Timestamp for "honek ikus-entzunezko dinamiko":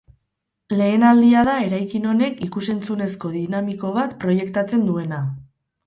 2.13-3.97